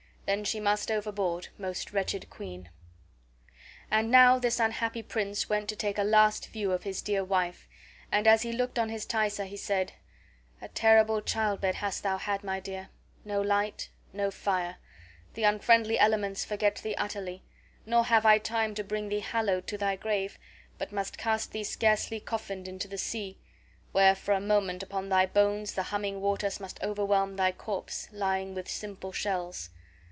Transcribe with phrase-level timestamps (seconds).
[0.27, 2.69] Then she must overboard, most wretched queen!"
[3.89, 7.67] And now this unhappy prince went to take a last view of his dear wife,
[8.13, 9.91] and as he looked on his Thaisa he said:
[10.61, 12.87] "A terrible childbed hast thou had, my dear;
[13.25, 14.77] no light, no fire;
[15.33, 17.43] the unfriendly elements forget thee utterly,
[17.85, 20.39] nor have I time to bring thee hallowed to thy grave,
[20.77, 23.37] but must cast thee scarcely coffined into the sea,
[23.91, 28.55] where for a monument upon thy bones the humming waters must overwhelm thy corpse, lying
[28.55, 29.71] with simple shells.